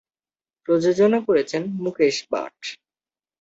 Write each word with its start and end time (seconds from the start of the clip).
প্রযোজনা 0.67 1.19
করেছেন 1.27 1.61
মুকেশ 1.83 2.15
ভাট। 2.31 2.57